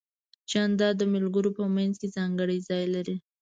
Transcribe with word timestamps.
جانداد 0.51 0.93
د 0.99 1.01
ملګرو 1.13 1.49
په 1.57 1.63
منځ 1.75 1.93
کې 2.01 2.13
ځانګړی 2.17 2.57
ځای 2.69 2.83
لري. 2.95 3.15